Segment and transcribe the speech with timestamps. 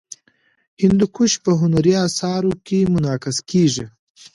[0.81, 3.85] هندوکش په هنري اثارو کې منعکس کېږي.